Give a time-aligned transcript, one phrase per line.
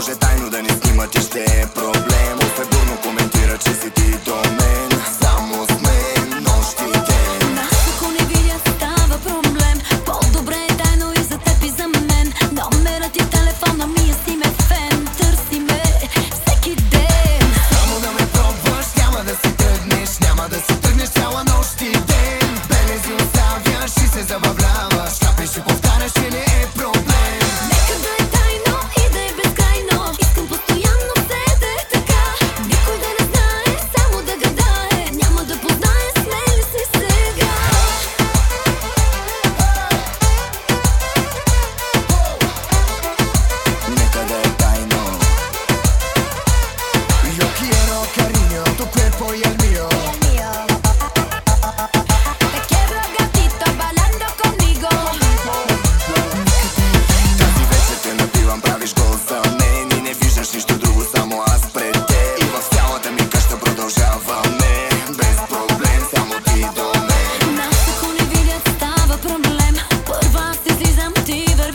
[0.00, 2.09] може тайно да ни снимат и ще е проблем.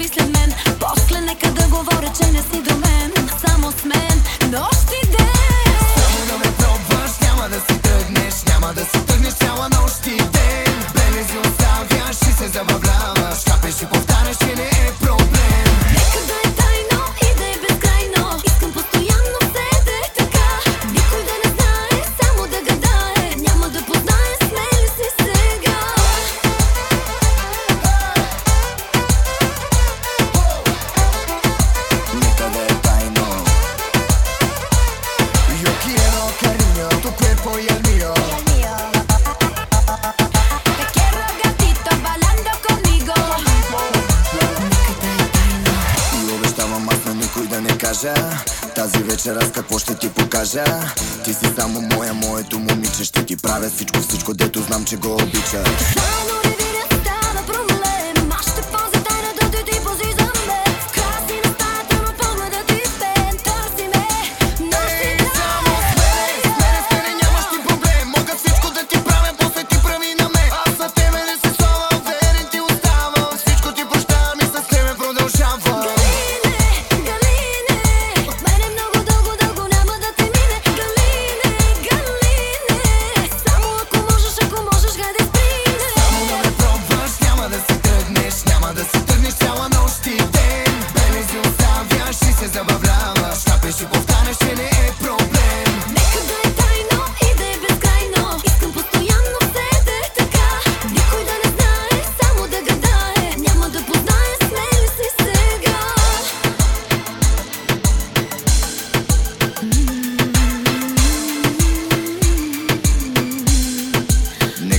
[0.07, 0.53] след мен.
[0.79, 2.24] После нека да говоря, че
[47.95, 48.13] кажа.
[48.75, 50.63] Тази вечер аз какво ще ти покажа?
[51.23, 55.13] Ти си само моя, моето момиче Ще ти правя всичко, всичко, дето знам, че го
[55.13, 55.63] обича.
[55.95, 56.56] Мано,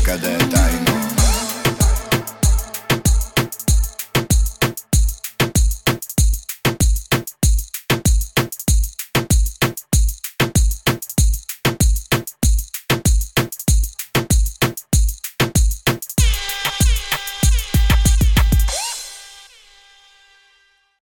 [0.07, 0.37] Cadê?
[0.37, 0.86] Está